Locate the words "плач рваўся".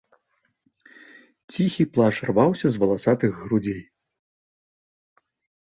1.97-2.67